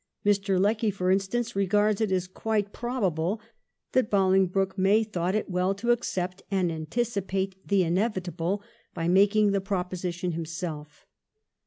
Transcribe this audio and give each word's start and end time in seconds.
Mr. 0.25 0.59
Lecky, 0.59 0.89
for 0.89 1.11
instance, 1.11 1.55
regards 1.55 2.01
it 2.01 2.11
as 2.11 2.27
quite 2.27 2.73
probable 2.73 3.39
that 3.91 4.09
Bolingbroke 4.09 4.75
may 4.75 5.03
have 5.03 5.11
thought 5.11 5.35
it 5.35 5.47
well 5.47 5.75
to 5.75 5.91
accept 5.91 6.41
and 6.49 6.71
anticipate 6.71 7.67
the 7.67 7.83
inevitable 7.83 8.63
by 8.95 9.07
making 9.07 9.51
the 9.51 9.61
proposition 9.61 10.31
himself. 10.31 11.05